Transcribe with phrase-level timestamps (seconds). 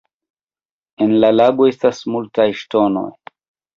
[1.05, 3.09] En la lago estas multaj ŝtonoj.